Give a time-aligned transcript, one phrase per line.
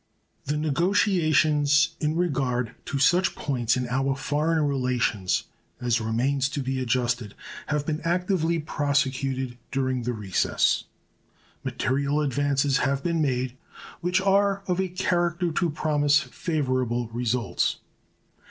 [0.45, 5.43] The negotiations in regard to such points in our foreign relations
[5.79, 7.35] as remain to be adjusted
[7.67, 10.85] have been actively prosecuted during the recess.
[11.63, 13.55] Material advances have been made,
[13.99, 17.77] which are of a character to promise favorable results.